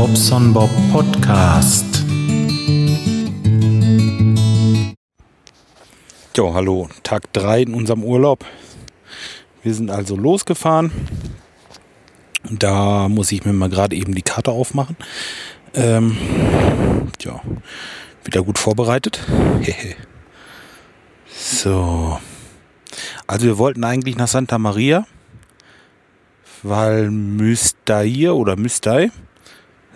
[0.00, 1.84] Bobson Bob Podcast.
[6.34, 8.46] Jo, hallo, Tag 3 in unserem Urlaub.
[9.62, 10.90] Wir sind also losgefahren.
[12.48, 14.96] Da muss ich mir mal gerade eben die Karte aufmachen.
[15.74, 16.16] Ähm,
[17.20, 17.42] ja,
[18.24, 19.20] wieder gut vorbereitet.
[21.30, 22.18] so.
[23.26, 25.06] Also wir wollten eigentlich nach Santa Maria,
[26.62, 29.10] weil Müstair oder Müstei.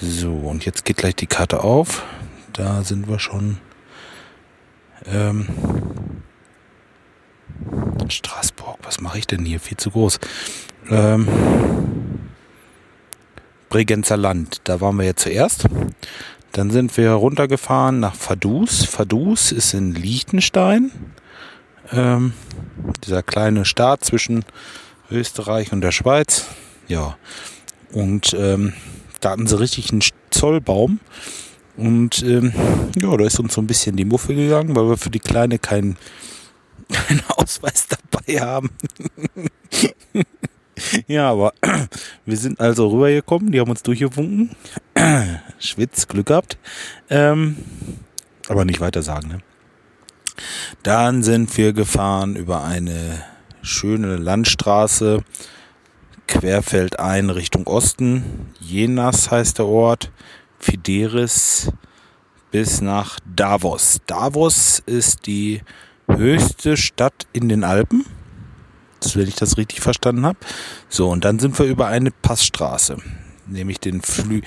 [0.00, 2.04] So, und jetzt geht gleich die Karte auf.
[2.52, 3.58] Da sind wir schon.
[5.06, 5.48] Ähm,
[8.08, 9.58] Straßburg, was mache ich denn hier?
[9.58, 10.20] Viel zu groß.
[10.88, 11.26] Ähm,
[13.68, 15.64] Bregenzer Land, da waren wir ja zuerst.
[16.52, 18.86] Dann sind wir runtergefahren nach Vaduz.
[18.96, 20.92] Vaduz ist in Liechtenstein.
[21.90, 22.34] Ähm,
[23.04, 24.44] dieser kleine Staat zwischen
[25.10, 26.46] Österreich und der Schweiz.
[26.86, 27.16] Ja.
[27.92, 28.74] Und ähm,
[29.20, 31.00] da hatten sie richtig einen Zollbaum.
[31.76, 32.52] Und ähm,
[33.00, 35.58] ja, da ist uns so ein bisschen die Muffe gegangen, weil wir für die Kleine
[35.58, 35.96] keinen
[36.92, 38.70] keinen Ausweis dabei haben.
[41.06, 41.52] ja, aber
[42.26, 44.50] wir sind also rübergekommen, die haben uns durchgewunken.
[45.58, 46.58] Schwitz, Glück gehabt.
[47.10, 47.56] Ähm,
[48.48, 49.38] aber nicht weiter sagen, ne?
[50.84, 53.22] Dann sind wir gefahren über eine
[53.62, 55.24] schöne Landstraße,
[56.28, 58.52] querfeldein Richtung Osten.
[58.60, 60.12] Jenas heißt der Ort.
[60.60, 61.72] Fideris
[62.50, 64.00] bis nach Davos.
[64.06, 65.62] Davos ist die
[66.08, 68.04] höchste Stadt in den Alpen.
[69.00, 70.38] Das, wenn ich das richtig verstanden habe.
[70.88, 72.96] So, und dann sind wir über eine Passstraße,
[73.46, 74.42] nämlich den, Flü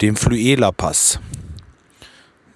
[0.00, 1.20] den Fluela Pass.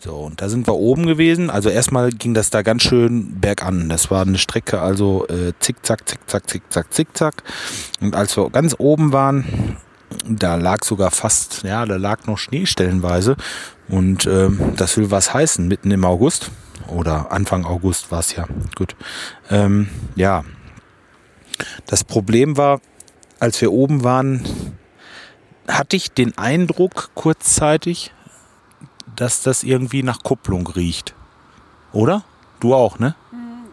[0.00, 1.50] So, und da sind wir oben gewesen.
[1.50, 3.88] Also erstmal ging das da ganz schön bergan.
[3.88, 7.42] Das war eine Strecke, also äh, zickzack, zickzack, zickzack, zickzack.
[8.00, 9.77] Und als wir ganz oben waren,
[10.28, 13.36] da lag sogar fast, ja, da lag noch Schnee stellenweise.
[13.89, 16.52] Und ähm, das will was heißen, mitten im August.
[16.86, 18.46] Oder Anfang August war es ja.
[18.77, 18.94] Gut.
[19.50, 20.44] Ähm, ja.
[21.86, 22.80] Das Problem war,
[23.40, 24.44] als wir oben waren,
[25.67, 28.12] hatte ich den Eindruck kurzzeitig,
[29.18, 31.14] dass das irgendwie nach Kupplung riecht.
[31.92, 32.23] Oder?
[32.61, 33.17] Du auch, ne?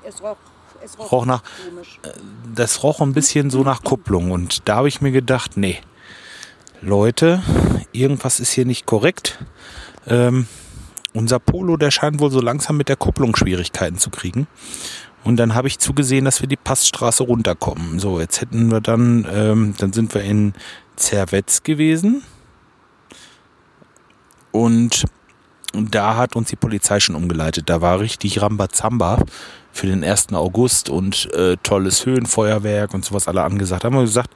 [0.04, 0.38] Es roch,
[0.84, 2.00] es roch, Roch nach, komisch.
[2.56, 4.32] das roch ein bisschen so nach Kupplung.
[4.32, 5.80] Und da habe ich mir gedacht, nee,
[6.82, 7.44] Leute,
[7.92, 9.38] irgendwas ist hier nicht korrekt.
[10.08, 10.48] Ähm,
[11.14, 14.48] unser Polo, der scheint wohl so langsam mit der Kupplung Schwierigkeiten zu kriegen.
[15.24, 18.00] Und dann habe ich zugesehen, dass wir die Passstraße runterkommen.
[18.00, 20.54] So, jetzt hätten wir dann, ähm, dann sind wir in
[20.96, 22.24] Zerwetz gewesen.
[24.52, 25.06] Und
[25.76, 27.70] da hat uns die Polizei schon umgeleitet.
[27.70, 29.20] Da war richtig Rambazamba
[29.72, 30.34] für den 1.
[30.34, 33.84] August und äh, tolles Höhenfeuerwerk und sowas alle angesagt.
[33.84, 34.32] Da haben wir gesagt,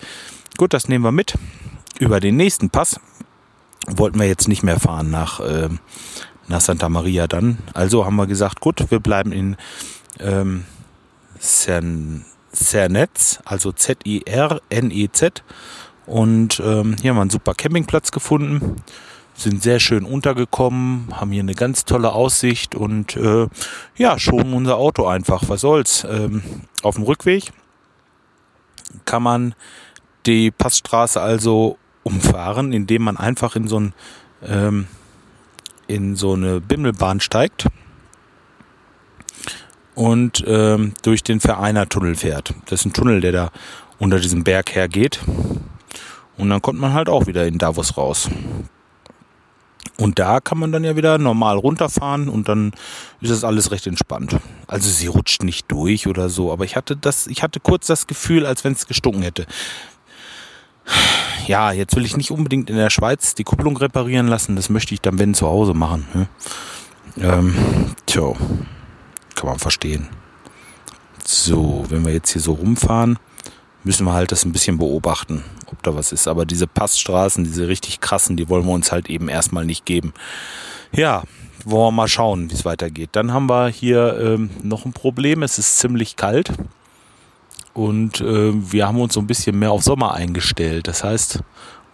[0.57, 1.35] gut, das nehmen wir mit.
[1.99, 2.99] Über den nächsten Pass
[3.87, 5.69] wollten wir jetzt nicht mehr fahren nach, äh,
[6.47, 7.59] nach Santa Maria dann.
[7.73, 9.55] Also haben wir gesagt, gut, wir bleiben in
[10.19, 10.65] ähm,
[11.39, 15.43] Cern, Cernetz, also Z-I-R-N-E-Z.
[16.05, 18.81] Und ähm, hier haben wir einen super Campingplatz gefunden,
[19.39, 23.47] sind sehr schön untergekommen, haben hier eine ganz tolle Aussicht und äh,
[23.97, 25.43] ja, schonen unser Auto einfach.
[25.47, 26.05] Was soll's?
[26.09, 26.43] Ähm,
[26.81, 27.51] auf dem Rückweg
[29.05, 29.55] kann man
[30.25, 33.93] die Passstraße also umfahren, indem man einfach in so ein
[34.45, 34.87] ähm,
[35.87, 37.67] in so eine Bimmelbahn steigt
[39.95, 42.53] und ähm, durch den Vereinertunnel fährt.
[42.67, 43.51] Das ist ein Tunnel, der da
[43.97, 45.19] unter diesem Berg hergeht.
[46.37, 48.29] Und dann kommt man halt auch wieder in Davos raus.
[49.99, 52.71] Und da kann man dann ja wieder normal runterfahren und dann
[53.19, 54.37] ist das alles recht entspannt.
[54.65, 58.07] Also sie rutscht nicht durch oder so, aber ich hatte das, ich hatte kurz das
[58.07, 59.45] Gefühl, als wenn es gestunken hätte.
[61.47, 64.93] Ja, jetzt will ich nicht unbedingt in der Schweiz die Kupplung reparieren lassen, das möchte
[64.93, 66.07] ich dann wenn zu Hause machen.
[66.13, 66.29] Ne?
[67.17, 67.55] Ähm,
[68.05, 68.31] tja,
[69.35, 70.07] kann man verstehen.
[71.25, 73.19] So, wenn wir jetzt hier so rumfahren,
[73.83, 76.27] müssen wir halt das ein bisschen beobachten, ob da was ist.
[76.27, 80.13] Aber diese Passstraßen, diese richtig krassen, die wollen wir uns halt eben erstmal nicht geben.
[80.91, 81.23] Ja,
[81.65, 83.09] wollen wir mal schauen, wie es weitergeht.
[83.13, 85.43] Dann haben wir hier ähm, noch ein Problem.
[85.43, 86.51] Es ist ziemlich kalt
[87.73, 90.87] und äh, wir haben uns so ein bisschen mehr auf Sommer eingestellt.
[90.87, 91.39] Das heißt,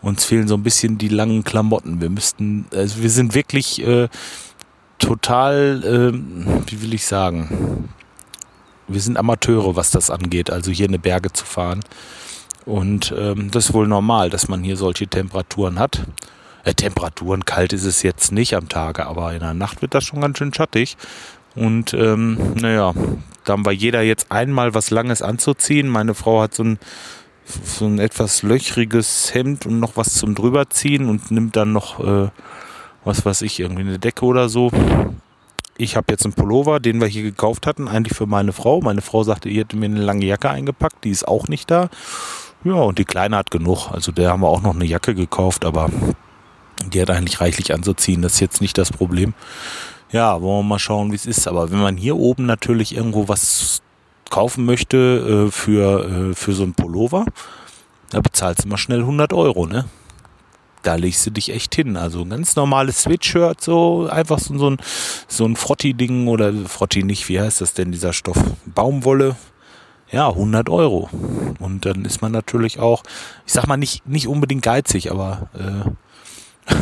[0.02, 2.02] uns fehlen so ein bisschen die langen Klamotten.
[2.02, 4.08] Wir müssten, also wir sind wirklich äh,
[5.00, 7.90] total, äh, wie will ich sagen,
[8.88, 11.82] wir sind Amateure, was das angeht, also hier in die Berge zu fahren.
[12.66, 16.06] Und ähm, das ist wohl normal, dass man hier solche Temperaturen hat.
[16.64, 20.04] Äh, Temperaturen, kalt ist es jetzt nicht am Tage, aber in der Nacht wird das
[20.04, 20.98] schon ganz schön schattig.
[21.56, 22.94] Und ähm, naja,
[23.44, 25.88] da haben wir jeder jetzt einmal was Langes anzuziehen.
[25.88, 26.80] Meine Frau hat so ein
[27.46, 32.30] so ein etwas löchriges Hemd und noch was zum drüberziehen und nimmt dann noch, äh,
[33.04, 34.72] was weiß ich, irgendwie eine Decke oder so.
[35.78, 38.80] Ich habe jetzt einen Pullover, den wir hier gekauft hatten, eigentlich für meine Frau.
[38.82, 41.90] Meine Frau sagte, ihr hätte mir eine lange Jacke eingepackt, die ist auch nicht da.
[42.64, 43.92] Ja, und die Kleine hat genug.
[43.92, 45.90] Also der haben wir auch noch eine Jacke gekauft, aber
[46.94, 48.22] die hat eigentlich reichlich anzuziehen.
[48.22, 49.34] Das ist jetzt nicht das Problem.
[50.12, 51.48] Ja, wollen wir mal schauen, wie es ist.
[51.48, 53.82] Aber wenn man hier oben natürlich irgendwo was
[54.30, 57.26] kaufen möchte äh, für, äh, für so einen Pullover,
[58.12, 59.86] da bezahlst du mal schnell 100 Euro, ne?
[60.86, 61.98] Da legst du dich echt hin.
[61.98, 64.78] Also ein ganz normales Sweatshirt, so einfach so, so ein,
[65.28, 68.38] so ein Frotti-Ding oder Frotti nicht, wie heißt das denn, dieser Stoff?
[68.68, 69.36] Baumwolle.
[70.12, 71.10] Ja, 100 Euro.
[71.60, 73.02] Und dann ist man natürlich auch,
[73.48, 76.72] ich sag mal nicht, nicht unbedingt geizig, aber äh,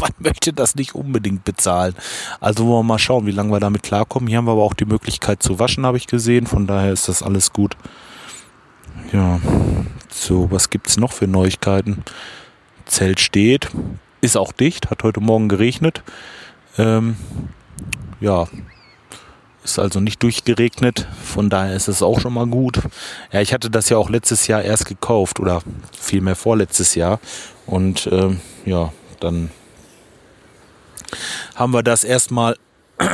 [0.00, 1.94] man möchte das nicht unbedingt bezahlen.
[2.40, 4.28] Also wollen wir mal schauen, wie lange wir damit klarkommen.
[4.28, 6.46] Hier haben wir aber auch die Möglichkeit zu waschen, habe ich gesehen.
[6.46, 7.74] Von daher ist das alles gut.
[9.14, 9.40] Ja,
[10.10, 12.04] so, was gibt es noch für Neuigkeiten?
[12.90, 13.70] Zelt steht,
[14.20, 16.02] ist auch dicht, hat heute Morgen geregnet.
[16.76, 17.16] Ähm,
[18.20, 18.46] ja,
[19.64, 22.80] ist also nicht durchgeregnet, von daher ist es auch schon mal gut.
[23.32, 25.62] Ja, ich hatte das ja auch letztes Jahr erst gekauft oder
[25.98, 27.20] vielmehr vorletztes Jahr
[27.66, 29.50] und ähm, ja, dann
[31.54, 32.56] haben wir das erstmal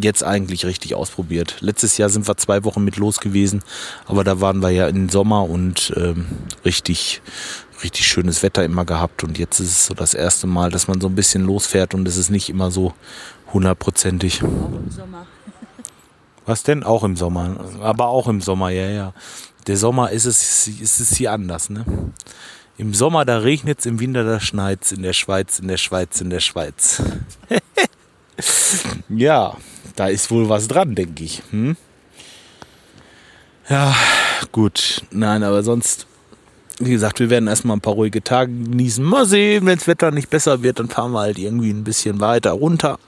[0.00, 1.56] jetzt eigentlich richtig ausprobiert.
[1.60, 3.62] Letztes Jahr sind wir zwei Wochen mit los gewesen,
[4.06, 6.26] aber da waren wir ja im Sommer und ähm,
[6.64, 7.22] richtig,
[7.82, 9.24] richtig schönes Wetter immer gehabt.
[9.24, 12.06] Und jetzt ist es so das erste Mal, dass man so ein bisschen losfährt und
[12.06, 12.94] es ist nicht immer so
[13.52, 14.42] hundertprozentig.
[14.42, 15.26] Auch im Sommer.
[16.46, 16.82] Was denn?
[16.82, 17.56] Auch im Sommer.
[17.80, 19.14] Aber auch im Sommer, ja, ja.
[19.66, 21.84] Der Sommer ist es, ist es hier anders, ne?
[22.78, 26.30] Im Sommer da regnet's, im Winter da schneit's, in der Schweiz, in der Schweiz, in
[26.30, 27.02] der Schweiz.
[29.08, 29.56] ja,
[29.94, 31.42] da ist wohl was dran, denke ich.
[31.50, 31.76] Hm?
[33.68, 33.94] Ja,
[34.50, 35.02] gut.
[35.10, 36.06] Nein, aber sonst,
[36.78, 39.04] wie gesagt, wir werden erstmal ein paar ruhige Tage genießen.
[39.04, 42.20] Mal sehen, wenn das Wetter nicht besser wird, dann fahren wir halt irgendwie ein bisschen
[42.20, 42.98] weiter runter.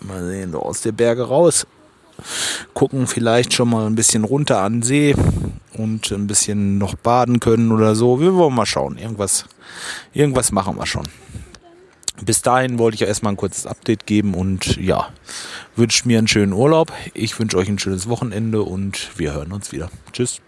[0.00, 1.66] Mal sehen, so aus der Berge raus.
[2.74, 5.16] Gucken vielleicht schon mal ein bisschen runter an den See
[5.76, 8.20] und ein bisschen noch baden können oder so.
[8.20, 8.98] Wir wollen mal schauen.
[8.98, 9.46] Irgendwas,
[10.12, 11.08] irgendwas machen wir schon.
[12.24, 15.08] Bis dahin wollte ich erstmal ein kurzes Update geben und ja,
[15.74, 16.92] wünsche mir einen schönen Urlaub.
[17.12, 19.90] Ich wünsche euch ein schönes Wochenende und wir hören uns wieder.
[20.12, 20.40] Tschüss.